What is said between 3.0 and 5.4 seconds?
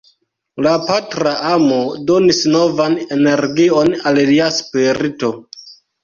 energion al lia spirito.